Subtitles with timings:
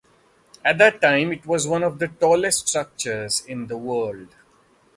[0.65, 4.29] At that time it was one of the tallest structures in the world.